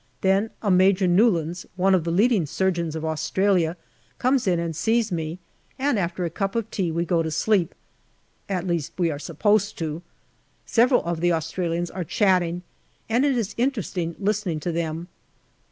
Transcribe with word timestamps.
Then 0.21 0.49
a 0.63 0.71
Major 0.71 1.05
Newlands, 1.05 1.67
one 1.75 1.93
of 1.93 2.05
the 2.05 2.11
leading 2.11 2.47
surgeons 2.47 2.95
of 2.95 3.05
Australia, 3.05 3.77
comes 4.17 4.47
in 4.47 4.59
and 4.59 4.75
sees 4.75 5.11
me, 5.11 5.37
and 5.77 5.99
after 5.99 6.25
a 6.25 6.31
cup 6.31 6.55
of 6.55 6.71
tea 6.71 6.89
we 6.91 7.05
go 7.05 7.21
to 7.21 7.29
sleep 7.29 7.75
at 8.49 8.65
least, 8.65 8.93
we 8.97 9.11
are 9.11 9.19
supposed 9.19 9.77
to. 9.77 10.01
Several 10.65 11.03
of 11.05 11.21
the 11.21 11.31
Australians 11.31 11.91
are 11.91 12.03
chatting, 12.03 12.63
and 13.09 13.23
it 13.25 13.37
is 13.37 13.53
interesting 13.59 14.15
listening 14.17 14.59
to 14.61 14.71
them. 14.71 15.07